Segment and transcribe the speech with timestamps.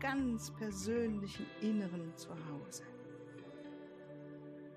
[0.00, 2.82] ganz persönlichen Inneren zu Hause.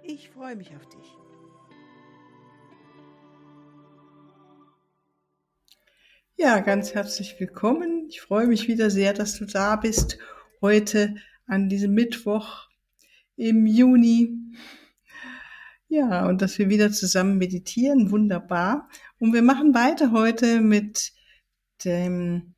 [0.03, 1.17] Ich freue mich auf dich.
[6.35, 8.07] Ja, ganz herzlich willkommen.
[8.09, 10.17] Ich freue mich wieder sehr, dass du da bist
[10.59, 11.15] heute
[11.45, 12.67] an diesem Mittwoch
[13.37, 14.37] im Juni.
[15.87, 18.89] Ja, und dass wir wieder zusammen meditieren, wunderbar.
[19.19, 21.13] Und wir machen weiter heute mit
[21.85, 22.52] dem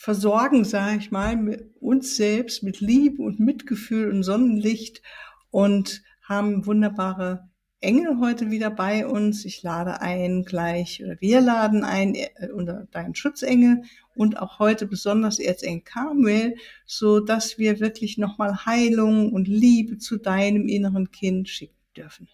[0.00, 5.02] versorgen, sage ich mal, mit uns selbst mit Liebe und Mitgefühl und Sonnenlicht
[5.50, 9.44] und haben wunderbare Engel heute wieder bei uns.
[9.44, 13.82] Ich lade ein gleich, oder wir laden ein äh, unter deinen Schutzengel
[14.14, 16.54] und auch heute besonders Erzengel Carmel,
[16.86, 22.26] so dass wir wirklich nochmal Heilung und Liebe zu deinem inneren Kind schicken dürfen.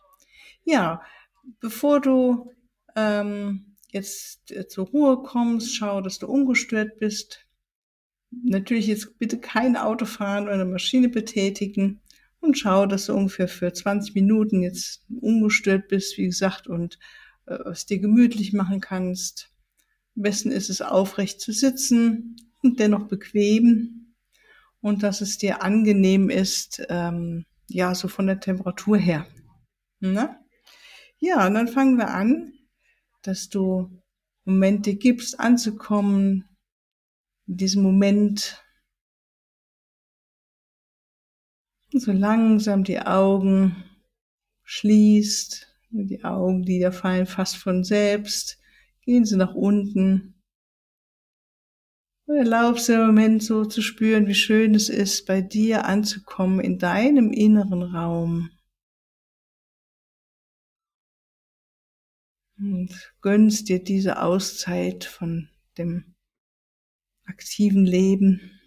[0.62, 1.02] Ja,
[1.58, 2.52] bevor du
[2.94, 7.45] ähm, jetzt äh, zur Ruhe kommst, schau, dass du ungestört bist
[8.30, 12.00] natürlich jetzt bitte kein Auto fahren oder eine Maschine betätigen
[12.40, 16.98] und schau, dass du ungefähr für 20 Minuten jetzt ungestört bist, wie gesagt, und
[17.46, 19.50] äh, es dir gemütlich machen kannst.
[20.16, 24.14] Am besten ist es aufrecht zu sitzen und dennoch bequem
[24.80, 29.26] und dass es dir angenehm ist, ähm, ja, so von der Temperatur her.
[30.00, 30.38] Na?
[31.18, 32.52] Ja, und dann fangen wir an,
[33.22, 33.90] dass du
[34.44, 36.44] Momente gibst, anzukommen,
[37.46, 38.62] in diesem Moment
[41.92, 43.84] so langsam die Augen
[44.64, 48.58] schließt, die Augenlider fallen fast von selbst,
[49.02, 50.34] gehen sie nach unten.
[52.26, 56.58] Und erlaubst dir im Moment so zu spüren, wie schön es ist, bei dir anzukommen
[56.58, 58.50] in deinem inneren Raum.
[62.58, 65.48] Und gönnst dir diese Auszeit von
[65.78, 66.15] dem
[67.26, 68.60] aktiven Leben.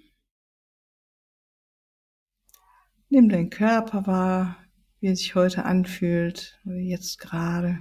[3.10, 4.58] Nimm deinen Körper wahr,
[5.00, 7.80] wie er sich heute anfühlt oder jetzt gerade.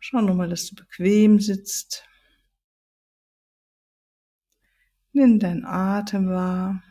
[0.00, 2.08] Schau nochmal, dass du bequem sitzt.
[5.12, 6.82] Nimm deinen Atem wahr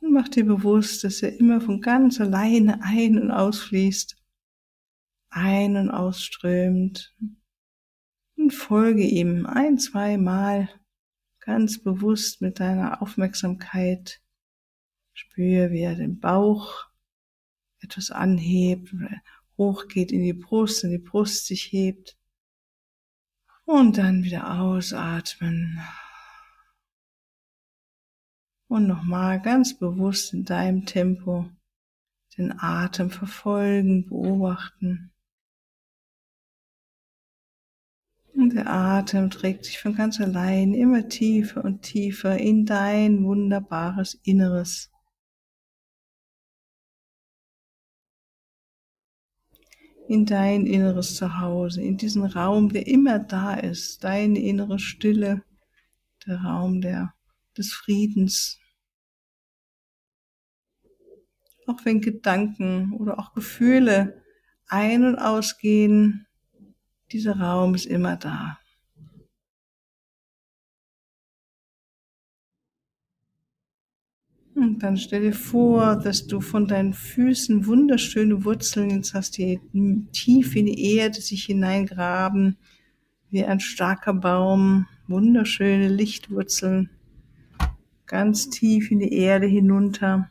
[0.00, 4.16] und mach dir bewusst, dass er immer von ganz alleine ein- und ausfließt,
[5.30, 7.14] ein- und ausströmt
[8.36, 10.68] und folge ihm ein, zwei Mal
[11.40, 14.20] ganz bewusst mit deiner Aufmerksamkeit.
[15.12, 16.86] Spüre, wie er den Bauch
[17.80, 18.94] etwas anhebt,
[19.56, 22.18] hochgeht in die Brust, und die Brust sich hebt.
[23.64, 25.80] Und dann wieder ausatmen.
[28.68, 31.48] Und nochmal ganz bewusst in deinem Tempo
[32.36, 35.12] den Atem verfolgen, beobachten.
[38.36, 44.20] Und der Atem trägt sich von ganz allein immer tiefer und tiefer in dein wunderbares
[44.24, 44.92] Inneres.
[50.06, 55.42] In dein inneres Zuhause, in diesen Raum, der immer da ist, deine innere Stille,
[56.26, 57.14] der Raum der,
[57.56, 58.60] des Friedens.
[61.66, 64.22] Auch wenn Gedanken oder auch Gefühle
[64.68, 66.25] ein- und ausgehen,
[67.12, 68.58] dieser Raum ist immer da.
[74.56, 79.60] Und dann stell dir vor, dass du von deinen Füßen wunderschöne Wurzeln jetzt hast, die
[80.12, 82.56] tief in die Erde sich hineingraben,
[83.28, 86.88] wie ein starker Baum, wunderschöne Lichtwurzeln,
[88.06, 90.30] ganz tief in die Erde hinunter,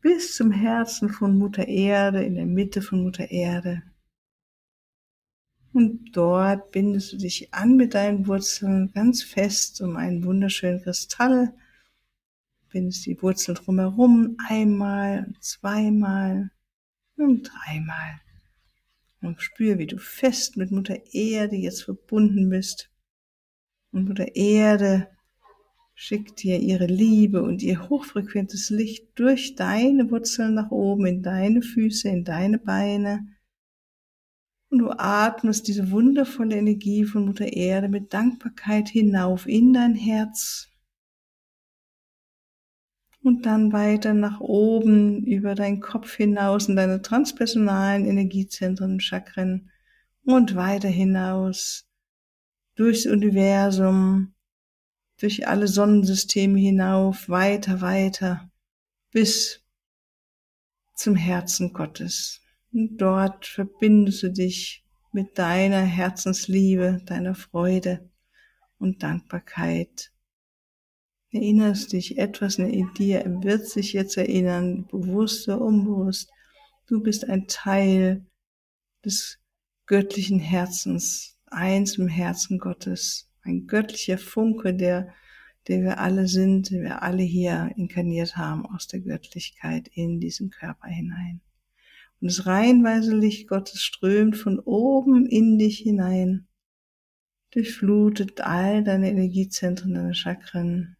[0.00, 3.82] bis zum Herzen von Mutter Erde, in der Mitte von Mutter Erde.
[5.72, 11.54] Und dort bindest du dich an mit deinen Wurzeln ganz fest um einen wunderschönen Kristall.
[12.70, 16.50] Bindest die Wurzeln drumherum einmal, zweimal
[17.16, 18.20] und dreimal.
[19.22, 22.90] Und spür, wie du fest mit Mutter Erde jetzt verbunden bist.
[23.92, 25.08] Und Mutter Erde
[25.94, 31.62] schickt dir ihre Liebe und ihr hochfrequentes Licht durch deine Wurzeln nach oben, in deine
[31.62, 33.28] Füße, in deine Beine
[34.70, 40.68] Und du atmest diese wundervolle Energie von Mutter Erde mit Dankbarkeit hinauf in dein Herz.
[43.22, 49.70] Und dann weiter nach oben über deinen Kopf hinaus in deine transpersonalen Energiezentren, Chakren
[50.24, 51.86] und weiter hinaus
[52.76, 54.34] durchs Universum,
[55.18, 58.50] durch alle Sonnensysteme hinauf, weiter, weiter,
[59.10, 59.62] bis
[60.94, 62.40] zum Herzen Gottes.
[62.72, 68.08] Und dort verbindest du dich mit deiner Herzensliebe, deiner Freude
[68.78, 70.12] und Dankbarkeit.
[71.32, 76.30] Erinnerst dich, etwas in dir wird sich jetzt erinnern, bewusst oder unbewusst.
[76.86, 78.26] Du bist ein Teil
[79.04, 79.38] des
[79.86, 85.12] göttlichen Herzens, eins im Herzen Gottes, ein göttlicher Funke, der,
[85.68, 90.50] der wir alle sind, den wir alle hier inkarniert haben aus der Göttlichkeit in diesen
[90.50, 91.40] Körper hinein.
[92.20, 96.46] Und das reinweise Licht Gottes strömt von oben in dich hinein,
[97.52, 100.96] durchflutet all deine Energiezentren, deine Chakren.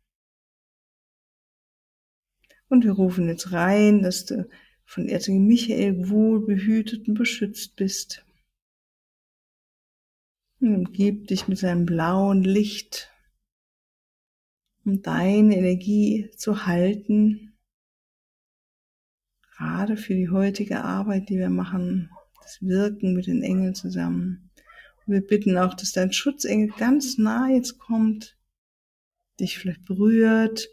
[2.69, 4.49] Und wir rufen jetzt rein, dass du
[4.85, 8.25] von Erzengel Michael wohl behütet und beschützt bist.
[10.61, 13.13] Und umgib dich mit seinem blauen Licht,
[14.85, 17.50] um deine Energie zu halten
[19.61, 22.11] gerade für die heutige Arbeit, die wir machen,
[22.43, 24.51] das Wirken mit den Engeln zusammen.
[25.05, 28.39] Und wir bitten auch, dass dein Schutzengel ganz nah jetzt kommt,
[29.39, 30.67] dich vielleicht berührt,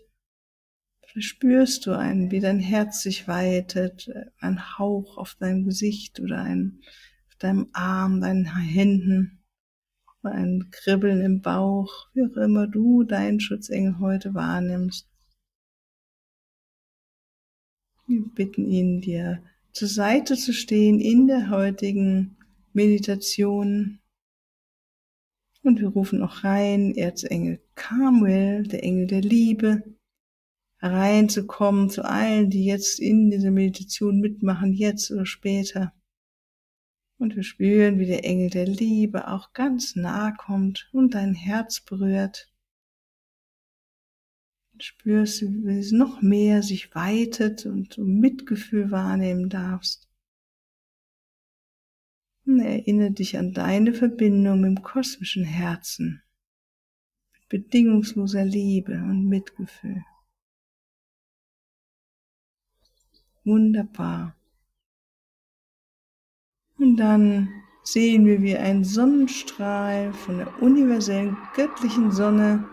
[1.06, 6.42] vielleicht spürst du einen, wie dein Herz sich weitet, ein Hauch auf deinem Gesicht oder
[6.42, 6.80] ein,
[7.28, 9.44] auf deinem Arm, deinen Händen,
[10.24, 15.10] ein Kribbeln im Bauch, wie auch immer du deinen Schutzengel heute wahrnimmst.
[18.10, 19.44] Wir bitten ihn, dir
[19.74, 22.38] zur Seite zu stehen in der heutigen
[22.72, 24.00] Meditation.
[25.62, 29.84] Und wir rufen auch rein, Erzengel Carmel, der Engel der Liebe,
[30.78, 35.92] hereinzukommen zu allen, die jetzt in dieser Meditation mitmachen, jetzt oder später.
[37.18, 41.82] Und wir spüren, wie der Engel der Liebe auch ganz nah kommt und dein Herz
[41.82, 42.50] berührt
[44.84, 50.08] spürst wie es noch mehr sich weitet und du Mitgefühl wahrnehmen darfst.
[52.46, 56.22] Und erinnere dich an deine Verbindung dem kosmischen Herzen,
[57.34, 60.04] mit bedingungsloser Liebe und Mitgefühl.
[63.44, 64.36] Wunderbar.
[66.78, 67.50] Und dann
[67.84, 72.68] sehen wir, wie ein Sonnenstrahl von der universellen göttlichen Sonne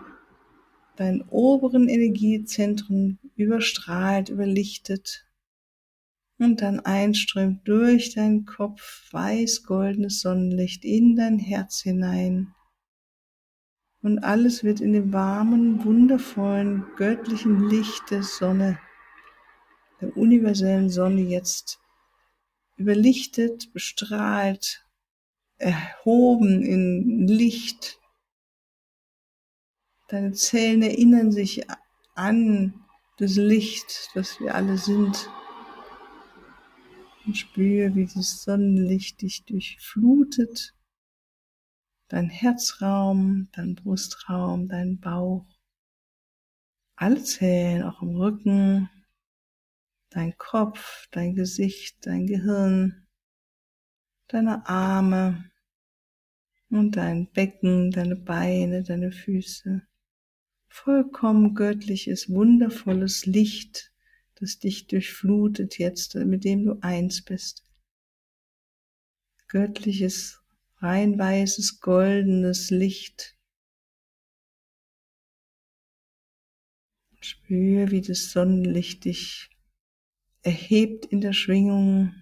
[0.95, 5.25] deinen oberen Energiezentren überstrahlt, überlichtet
[6.37, 12.53] und dann einströmt durch deinen Kopf weiß-goldenes Sonnenlicht in dein Herz hinein.
[14.01, 18.79] Und alles wird in dem warmen, wundervollen, göttlichen Licht der Sonne,
[19.99, 21.79] der universellen Sonne jetzt
[22.77, 24.85] überlichtet, bestrahlt,
[25.57, 27.99] erhoben in Licht,
[30.07, 31.65] Deine Zellen erinnern sich
[32.13, 32.85] an
[33.17, 35.31] das Licht, das wir alle sind.
[37.25, 40.75] Und spüre, wie das Sonnenlicht dich durchflutet.
[42.07, 45.47] Dein Herzraum, dein Brustraum, dein Bauch.
[46.95, 48.91] Alle Zellen, auch im Rücken,
[50.11, 53.07] dein Kopf, dein Gesicht, dein Gehirn,
[54.27, 55.49] deine Arme
[56.69, 59.81] und dein Becken, deine Beine, deine Füße
[60.75, 63.93] vollkommen göttliches, wundervolles Licht,
[64.35, 67.65] das dich durchflutet jetzt, mit dem du eins bist.
[69.47, 70.41] Göttliches,
[70.77, 73.37] rein weißes, goldenes Licht.
[77.21, 79.49] Spür, wie das Sonnenlicht dich
[80.41, 82.13] erhebt in der Schwingung.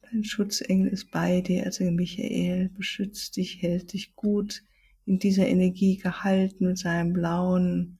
[0.00, 4.64] Dein Schutzengel ist bei dir, also Michael, beschützt dich, hält dich gut
[5.08, 7.98] in dieser Energie gehalten mit seinem blauen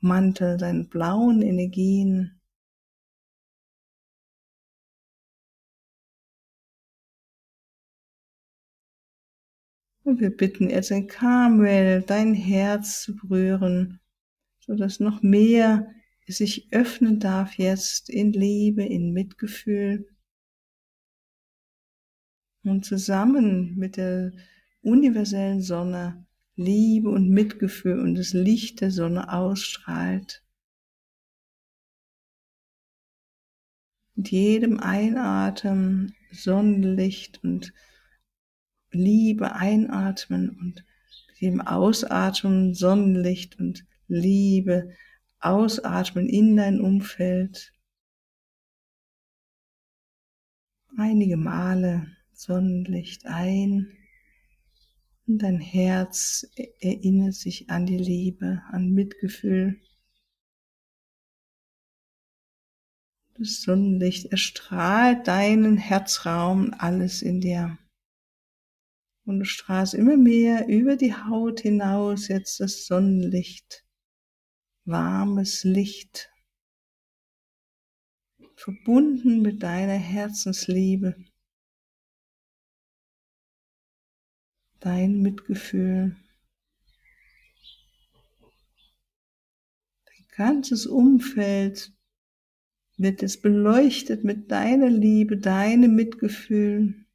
[0.00, 2.40] Mantel, seinen blauen Energien.
[10.04, 14.00] Und wir bitten jetzt in Carmel dein Herz zu berühren,
[14.58, 15.86] so dass noch mehr
[16.26, 20.08] sich öffnen darf jetzt in Liebe, in Mitgefühl.
[22.64, 24.32] Und zusammen mit der
[24.82, 30.44] universellen Sonne Liebe und Mitgefühl und das Licht der Sonne ausstrahlt.
[34.14, 37.72] Mit jedem Einatmen Sonnenlicht und
[38.90, 40.84] Liebe einatmen und
[41.28, 44.94] mit jedem Ausatmen Sonnenlicht und Liebe
[45.40, 47.72] ausatmen in dein Umfeld.
[50.96, 53.96] Einige Male Sonnenlicht ein
[55.26, 56.46] und dein Herz
[56.80, 59.80] erinnert sich an die Liebe, an Mitgefühl.
[63.34, 67.78] Das Sonnenlicht erstrahlt deinen Herzraum, alles in dir.
[69.24, 73.86] Und du strahlst immer mehr über die Haut hinaus jetzt das Sonnenlicht.
[74.84, 76.30] Warmes Licht.
[78.56, 81.16] Verbunden mit deiner Herzensliebe.
[84.82, 86.16] Dein Mitgefühl.
[90.04, 91.92] Dein ganzes Umfeld
[92.96, 97.06] wird es beleuchtet mit deiner Liebe, deinem Mitgefühl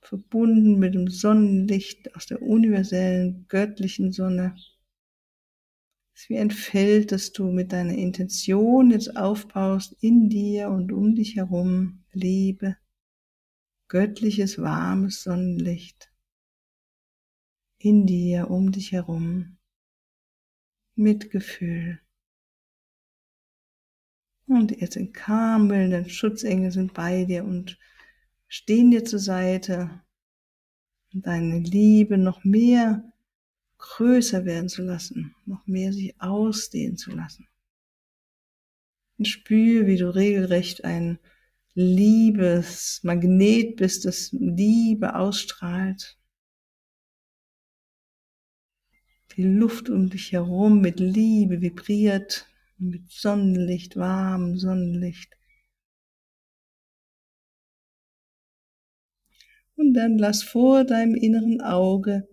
[0.00, 4.56] verbunden mit dem Sonnenlicht aus der universellen göttlichen Sonne.
[6.12, 10.90] Es ist wie ein Feld, das du mit deiner Intention jetzt aufbaust in dir und
[10.90, 12.02] um dich herum.
[12.12, 12.76] Liebe,
[13.86, 16.10] göttliches, warmes Sonnenlicht.
[17.84, 19.58] In dir, um dich herum.
[20.94, 22.00] Mitgefühl.
[24.46, 27.78] Und jetzt in Karmel, dein Schutzengel sind bei dir und
[28.48, 30.00] stehen dir zur Seite
[31.12, 33.12] und deine Liebe noch mehr
[33.76, 37.46] größer werden zu lassen, noch mehr sich ausdehnen zu lassen.
[39.18, 41.18] Und spür, wie du regelrecht ein
[41.74, 46.16] Liebesmagnet bist, das Liebe ausstrahlt.
[49.36, 52.46] Die Luft um dich herum mit Liebe vibriert,
[52.78, 55.36] mit Sonnenlicht, warmem Sonnenlicht.
[59.76, 62.28] Und dann lass vor deinem inneren Auge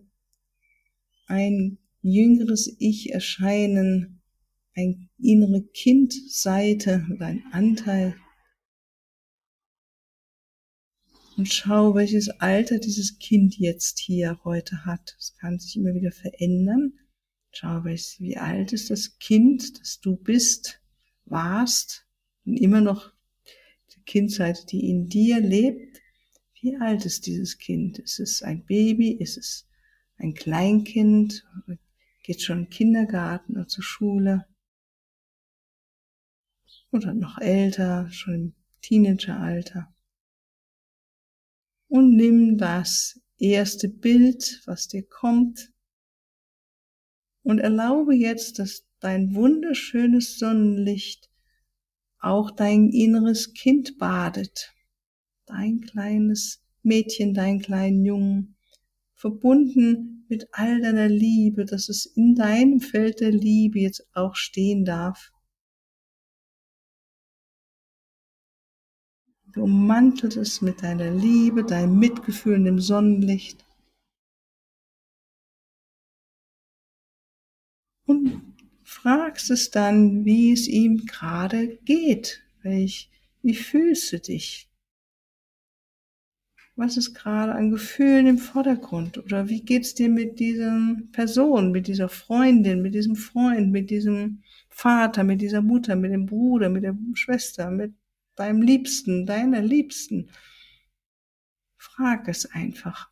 [1.25, 4.21] ein jüngeres Ich erscheinen,
[4.75, 8.15] ein innere Kindseite oder ein Anteil.
[11.37, 15.15] Und schau, welches Alter dieses Kind jetzt hier heute hat.
[15.17, 16.93] Es kann sich immer wieder verändern.
[17.51, 20.81] Schau, wie alt ist das Kind, das du bist,
[21.25, 22.05] warst
[22.45, 23.11] und immer noch
[23.95, 26.01] die Kindseite, die in dir lebt.
[26.59, 27.97] Wie alt ist dieses Kind?
[27.99, 29.11] Ist es ein Baby?
[29.11, 29.67] Ist es
[30.17, 31.45] ein Kleinkind?
[32.23, 34.45] Geht schon in Kindergarten oder zur Schule?
[36.91, 39.90] Oder noch älter, schon im Teenageralter?
[41.91, 45.73] Und nimm das erste Bild, was dir kommt,
[47.43, 51.29] und erlaube jetzt, dass dein wunderschönes Sonnenlicht
[52.17, 54.73] auch dein inneres Kind badet.
[55.45, 58.55] Dein kleines Mädchen, dein kleinen Jungen,
[59.13, 64.85] verbunden mit all deiner Liebe, dass es in deinem Feld der Liebe jetzt auch stehen
[64.85, 65.33] darf.
[69.53, 73.65] Du ummantelst es mit deiner Liebe, deinem Mitgefühl in dem Sonnenlicht.
[78.05, 78.41] Und
[78.83, 82.43] fragst es dann, wie es ihm gerade geht.
[82.61, 83.09] Welch,
[83.41, 84.71] wie fühlst du dich?
[86.81, 89.17] was ist gerade an Gefühlen im Vordergrund?
[89.19, 94.41] Oder wie geht's dir mit dieser Person, mit dieser Freundin, mit diesem Freund, mit diesem
[94.69, 97.93] Vater, mit dieser Mutter, mit dem Bruder, mit der Schwester, mit
[98.35, 100.29] deinem Liebsten, deiner Liebsten?
[101.77, 103.11] Frag es einfach.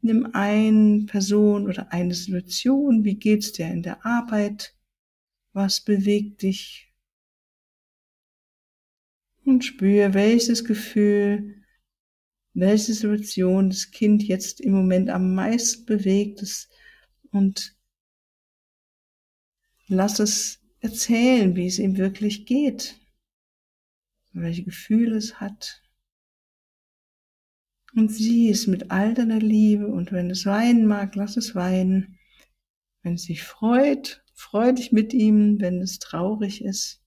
[0.00, 3.04] Nimm eine Person oder eine Situation.
[3.04, 4.76] Wie geht's dir in der Arbeit?
[5.52, 6.92] Was bewegt dich?
[9.44, 11.62] Und spür, welches Gefühl
[12.54, 16.70] welche Situation das Kind jetzt im Moment am meisten bewegt ist
[17.30, 17.76] und
[19.86, 23.00] lass es erzählen, wie es ihm wirklich geht,
[24.32, 25.82] welche Gefühle es hat.
[27.94, 32.18] Und sieh es mit all deiner Liebe und wenn es weinen mag, lass es weinen.
[33.02, 37.02] Wenn es sich freut, freu dich mit ihm, wenn es traurig ist.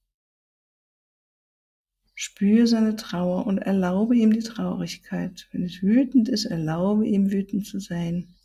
[2.13, 5.50] Spür seine Trauer und erlaube ihm die Traurigkeit.
[5.51, 8.36] Wenn es wütend ist, erlaube ihm wütend zu sein.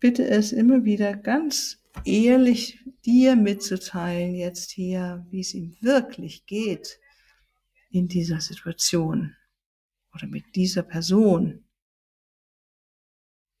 [0.00, 7.00] Bitte es immer wieder ganz ehrlich dir mitzuteilen, jetzt hier, wie es ihm wirklich geht
[7.90, 9.36] in dieser Situation
[10.14, 11.64] oder mit dieser Person.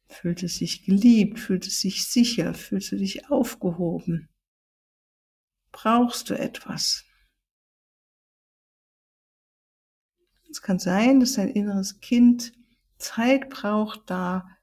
[0.08, 4.28] Fühlt es sich geliebt, fühlt es sich sicher, fühlst du dich aufgehoben?
[5.70, 7.04] Brauchst du etwas?
[10.50, 12.52] Es kann sein, dass dein inneres Kind
[12.96, 14.57] Zeit braucht, da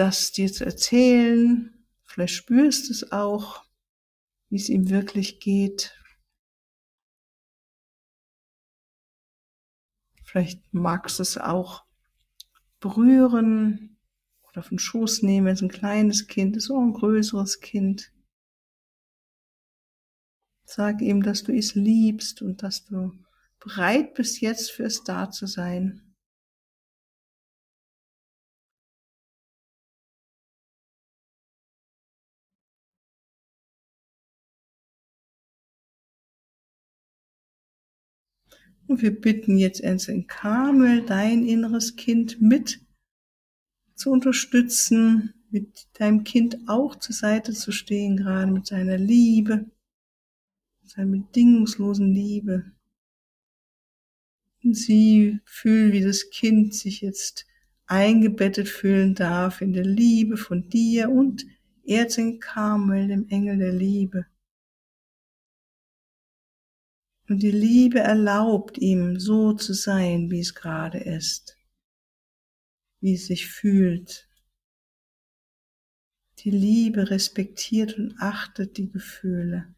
[0.00, 1.74] das dir zu erzählen.
[2.04, 3.66] Vielleicht spürst du es auch,
[4.48, 5.94] wie es ihm wirklich geht.
[10.24, 11.84] Vielleicht magst du es auch
[12.80, 13.98] berühren
[14.48, 18.10] oder auf den Schoß nehmen, wenn es ein kleines Kind ist oder ein größeres Kind.
[20.64, 23.12] Sag ihm, dass du es liebst und dass du
[23.58, 26.09] bereit bist, jetzt für es da zu sein.
[38.90, 42.80] Und wir bitten jetzt Ensign Kamel, dein inneres Kind mit
[43.94, 49.70] zu unterstützen, mit deinem Kind auch zur Seite zu stehen, gerade mit seiner Liebe,
[50.82, 52.72] seiner bedingungslosen Liebe.
[54.64, 57.46] Und sie fühlen, wie das Kind sich jetzt
[57.86, 61.46] eingebettet fühlen darf in der Liebe von dir und
[61.84, 64.26] Erzengel Kamel, dem Engel der Liebe.
[67.30, 71.56] Und die Liebe erlaubt ihm so zu sein, wie es gerade ist,
[72.98, 74.28] wie es sich fühlt.
[76.40, 79.72] Die Liebe respektiert und achtet die Gefühle.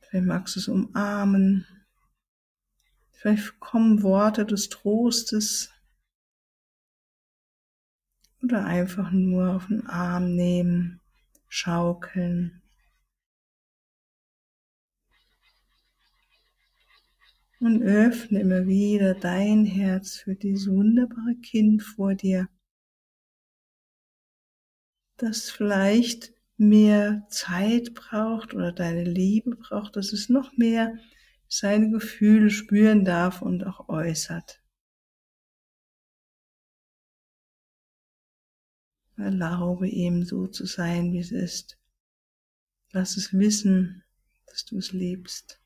[0.00, 1.64] Vielleicht magst du es umarmen.
[3.12, 5.72] Vielleicht kommen Worte des Trostes
[8.42, 11.00] oder einfach nur auf den Arm nehmen,
[11.46, 12.60] schaukeln.
[17.60, 22.48] Und öffne immer wieder dein Herz für dieses wunderbare Kind vor dir,
[25.16, 30.96] das vielleicht mehr Zeit braucht oder deine Liebe braucht, dass es noch mehr
[31.48, 34.62] seine Gefühle spüren darf und auch äußert.
[39.16, 41.78] Erlaube ihm so zu sein, wie es ist.
[42.92, 44.04] Lass es wissen,
[44.46, 45.60] dass du es liebst.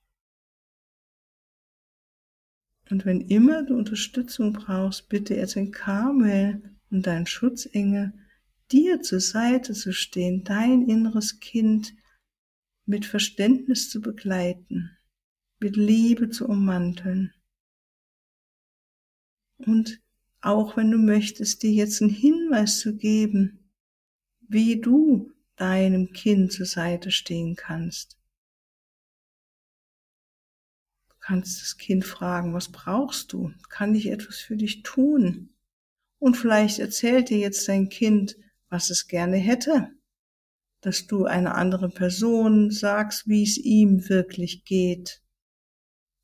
[2.90, 8.12] Und wenn immer du Unterstützung brauchst, bitte jetzt den Karmel und deinen Schutzengel,
[8.70, 11.94] dir zur Seite zu stehen, dein inneres Kind
[12.84, 14.90] mit Verständnis zu begleiten,
[15.60, 17.32] mit Liebe zu ummanteln.
[19.58, 20.00] Und
[20.40, 23.70] auch wenn du möchtest, dir jetzt einen Hinweis zu geben,
[24.40, 28.18] wie du deinem Kind zur Seite stehen kannst
[31.22, 33.52] kannst das Kind fragen, was brauchst du?
[33.70, 35.50] Kann ich etwas für dich tun?
[36.18, 38.36] Und vielleicht erzählt dir jetzt dein Kind,
[38.68, 39.88] was es gerne hätte,
[40.80, 45.22] dass du einer anderen Person sagst, wie es ihm wirklich geht,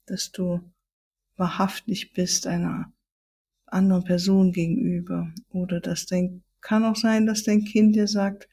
[0.07, 0.61] dass du
[1.37, 2.93] wahrhaftig bist einer
[3.67, 8.49] anderen Person gegenüber oder dass dein kann auch sein, dass dein Kind dir sagt,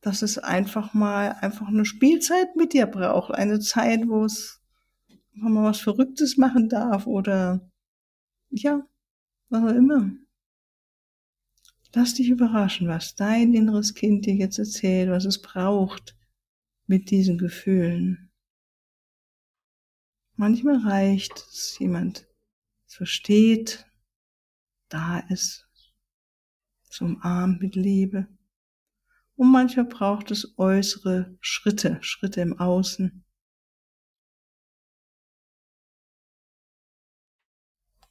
[0.00, 4.60] dass es einfach mal einfach eine Spielzeit mit dir braucht, eine Zeit, wo es
[5.42, 7.70] wenn man was Verrücktes machen darf oder
[8.50, 8.86] ja,
[9.48, 10.10] was auch immer.
[11.94, 16.16] Lass dich überraschen, was dein inneres Kind dir jetzt erzählt, was es braucht
[16.86, 18.30] mit diesen Gefühlen.
[20.36, 22.28] Manchmal reicht, dass jemand
[22.86, 23.86] es versteht,
[24.88, 25.66] da ist,
[26.88, 28.28] zum umarmt mit Liebe.
[29.34, 33.24] Und manchmal braucht es äußere Schritte, Schritte im Außen,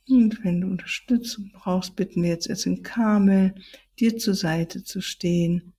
[0.09, 3.55] Und wenn du Unterstützung brauchst, bitten wir jetzt, in Kamel,
[3.99, 5.73] dir zur Seite zu stehen,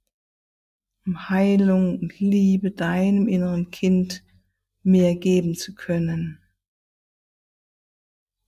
[1.07, 4.23] um Heilung und Liebe deinem inneren Kind
[4.83, 6.43] mehr geben zu können.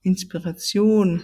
[0.03, 1.23] Inspiration.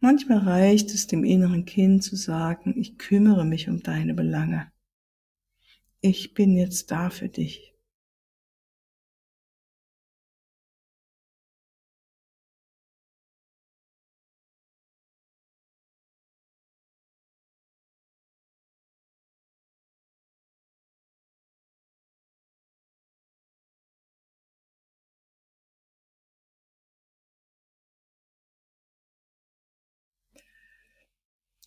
[0.00, 4.73] Manchmal reicht es dem inneren Kind zu sagen, ich kümmere mich um deine Belange
[6.04, 7.74] ich bin jetzt da für dich.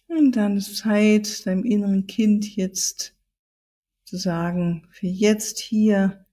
[0.09, 3.16] Und dann ist Zeit, deinem inneren Kind jetzt
[4.07, 6.25] zu sagen, für jetzt hier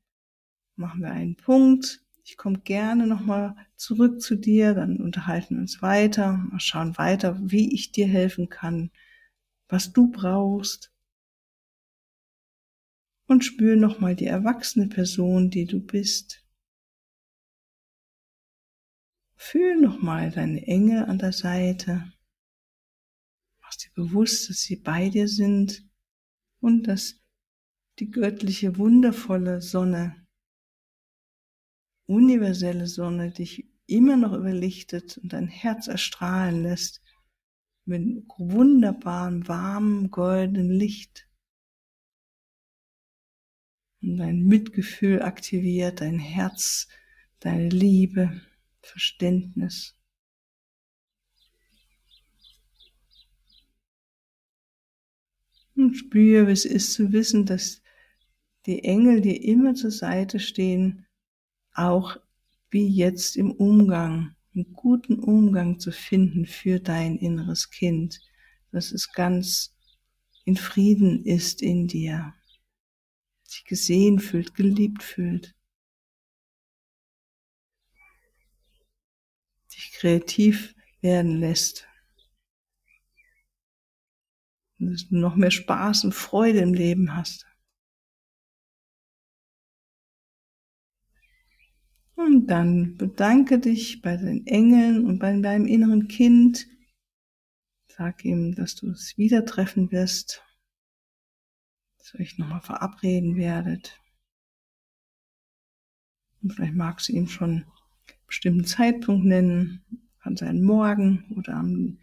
[0.77, 2.05] machen wir einen Punkt.
[2.23, 7.37] Ich komme gerne nochmal zurück zu dir, dann unterhalten wir uns weiter, mal schauen weiter,
[7.43, 8.93] wie ich dir helfen kann,
[9.69, 10.93] was du brauchst.
[13.27, 16.45] Und spür nochmal die erwachsene Person, die du bist.
[19.35, 22.13] Fühl nochmal deine Engel an der Seite.
[23.61, 25.85] Mach dir bewusst, dass sie bei dir sind
[26.61, 27.24] und dass
[27.99, 30.27] die göttliche, wundervolle Sonne,
[32.07, 37.03] universelle Sonne dich immer noch überlichtet und dein Herz erstrahlen lässt
[37.85, 41.29] mit wunderbarem, warmem, goldenen Licht.
[44.03, 46.89] Und dein Mitgefühl aktiviert, dein Herz,
[47.41, 48.41] deine Liebe,
[48.81, 49.95] Verständnis.
[55.75, 57.84] Und spüre, wie es ist zu wissen, dass
[58.67, 61.07] die Engel dir immer zur Seite stehen,
[61.75, 62.17] auch
[62.71, 68.21] wie jetzt im Umgang, einen guten Umgang zu finden für dein inneres Kind,
[68.71, 69.75] dass es ganz
[70.45, 72.35] in Frieden ist in dir,
[73.43, 75.55] sich gesehen fühlt, geliebt fühlt,
[79.73, 81.87] dich kreativ werden lässt,
[84.79, 87.47] dass du noch mehr Spaß und Freude im Leben hast.
[92.17, 96.67] Und dann bedanke dich bei den Engeln und bei deinem inneren Kind.
[97.89, 100.43] Sag ihm, dass du es wieder treffen wirst,
[101.99, 104.01] dass ihr euch nochmal verabreden werdet.
[106.43, 107.67] Und vielleicht magst du ihm schon einen
[108.27, 109.85] bestimmten Zeitpunkt nennen.
[110.21, 111.99] Kann sein morgen oder in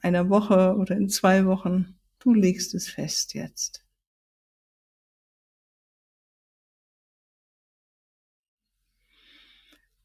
[0.00, 1.98] einer Woche oder in zwei Wochen.
[2.18, 3.87] Du legst es fest jetzt.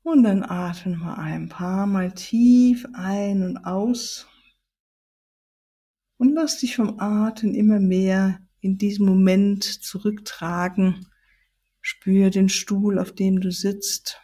[0.03, 4.27] Und dann atmen wir ein paar Mal tief ein und aus.
[6.17, 11.07] Und lass dich vom Atem immer mehr in diesem Moment zurücktragen.
[11.79, 14.21] Spür den Stuhl, auf dem du sitzt.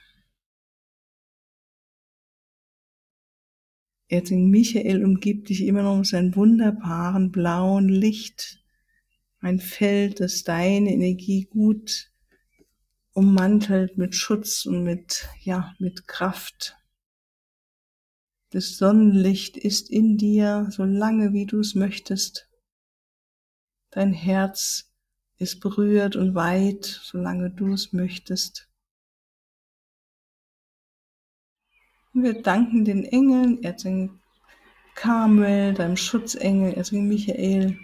[4.10, 8.64] Erzengel Michael umgibt dich immer noch mit seinem wunderbaren blauen Licht.
[9.40, 12.12] Ein Feld, das deine Energie gut
[13.14, 16.78] ummantelt mit Schutz und mit, ja, mit Kraft.
[18.52, 22.50] Das Sonnenlicht ist in dir, so lange wie du es möchtest.
[23.92, 24.92] Dein Herz
[25.38, 28.70] ist berührt und weit, solange du es möchtest.
[32.14, 34.20] Wir danken den Engeln, Erzengel
[34.96, 37.80] Karmel, deinem Schutzengel, Erzengel Michael,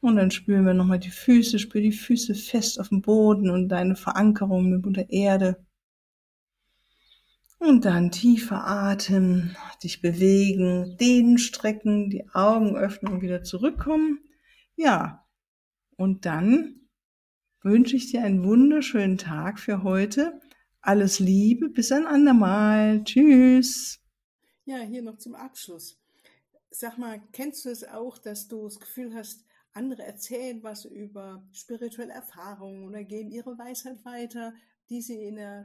[0.00, 3.68] und dann spüren wir nochmal die Füße, spür die Füße fest auf dem Boden und
[3.68, 5.64] deine Verankerung mit der Erde.
[7.58, 14.20] Und dann tiefer Atem, dich bewegen, dehnen, strecken, die Augen öffnen und wieder zurückkommen.
[14.76, 15.26] Ja,
[15.96, 16.88] und dann
[17.60, 20.40] wünsche ich dir einen wunderschönen Tag für heute.
[20.80, 23.04] Alles Liebe, bis ein andermal.
[23.04, 24.00] Tschüss.
[24.64, 26.00] Ja, hier noch zum Abschluss.
[26.70, 31.46] Sag mal, kennst du es auch, dass du das Gefühl hast, andere erzählen was über
[31.52, 34.54] spirituelle Erfahrungen oder geben ihre Weisheit weiter,
[34.88, 35.64] die sie in der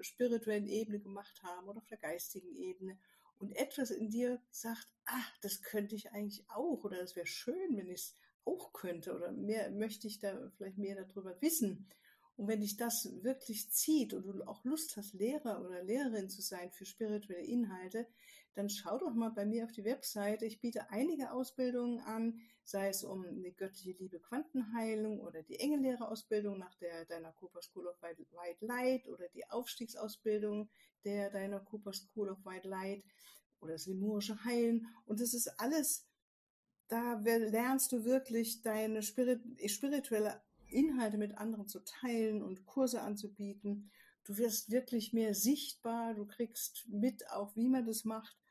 [0.00, 2.98] spirituellen Ebene gemacht haben oder auf der geistigen Ebene.
[3.38, 7.76] Und etwas in dir sagt, ach, das könnte ich eigentlich auch oder das wäre schön,
[7.76, 11.88] wenn ich es auch könnte oder mehr möchte ich da vielleicht mehr darüber wissen.
[12.36, 16.40] Und wenn dich das wirklich zieht und du auch Lust hast, Lehrer oder Lehrerin zu
[16.40, 18.06] sein für spirituelle Inhalte,
[18.54, 20.44] dann schau doch mal bei mir auf die Webseite.
[20.44, 26.58] Ich biete einige Ausbildungen an, sei es um eine göttliche Liebe Quantenheilung oder die Engellehrerausbildung
[26.58, 30.68] nach der deiner Cooper School of White Light oder die Aufstiegsausbildung
[31.04, 33.02] der deiner Cooper School of White Light
[33.60, 34.86] oder das Lemurische Heilen.
[35.06, 36.06] Und das ist alles,
[36.88, 43.90] da lernst du wirklich deine spirituelle Inhalte mit anderen zu teilen und Kurse anzubieten.
[44.24, 48.41] Du wirst wirklich mehr sichtbar, du kriegst mit auch, wie man das macht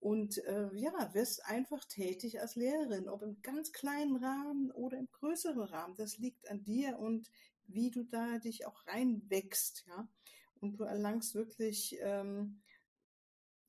[0.00, 5.08] und äh, ja, wirst einfach tätig als Lehrerin, ob im ganz kleinen Rahmen oder im
[5.12, 5.94] größeren Rahmen.
[5.96, 7.30] Das liegt an dir und
[7.66, 10.08] wie du da dich auch reinwächst, ja.
[10.60, 12.60] Und du erlangst wirklich ähm,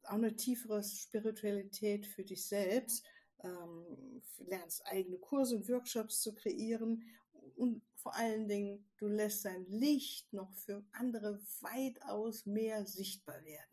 [0.04, 3.06] auch eine tiefere Spiritualität für dich selbst,
[3.44, 7.04] ähm, lernst eigene Kurse und Workshops zu kreieren
[7.56, 13.71] und vor allen Dingen, du lässt dein Licht noch für andere weitaus mehr sichtbar werden.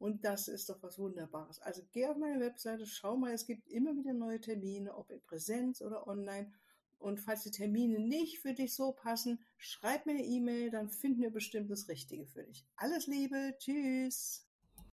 [0.00, 1.60] Und das ist doch was Wunderbares.
[1.60, 5.20] Also geh auf meine Webseite, schau mal, es gibt immer wieder neue Termine, ob in
[5.20, 6.50] Präsenz oder online.
[6.98, 11.20] Und falls die Termine nicht für dich so passen, schreib mir eine E-Mail, dann finden
[11.20, 12.66] wir bestimmt das Richtige für dich.
[12.76, 14.49] Alles Liebe, tschüss.